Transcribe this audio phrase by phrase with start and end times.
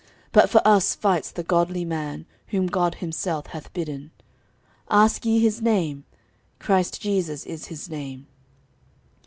[0.31, 4.09] But for us fights the godly Man, Whom God Himself hath bidden.
[4.89, 6.05] Ask ye His name?
[6.57, 8.25] Christ Jesus is His name.